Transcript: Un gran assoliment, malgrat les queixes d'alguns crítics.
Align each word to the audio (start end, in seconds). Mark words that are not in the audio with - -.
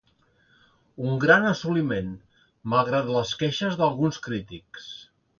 Un 1.09 1.17
gran 1.23 1.43
assoliment, 1.49 2.09
malgrat 2.73 3.11
les 3.17 3.33
queixes 3.43 3.77
d'alguns 3.83 4.17
crítics. 4.29 4.89